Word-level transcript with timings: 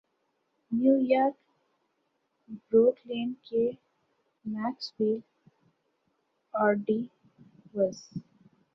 new 0.71 0.95
York 1.11 1.37
Brooklyn 2.65 3.29
کے 3.45 3.63
Maxwell 4.45 5.19
آرڈی 6.53 7.01
was 7.73 7.99